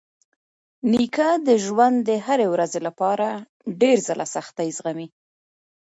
[0.91, 3.27] نیکه د ژوند د هرې ورځې لپاره
[3.81, 5.07] ډېر ځله سختۍ زغمي.